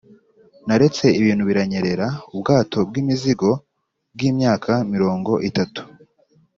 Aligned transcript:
naretse 0.67 1.05
ibintu 1.19 1.43
biranyerera, 1.49 2.07
ubwato 2.33 2.77
bwimizigo 2.89 3.49
bwimyaka 4.13 4.71
mirongo 4.93 5.31
itatu 5.49 5.81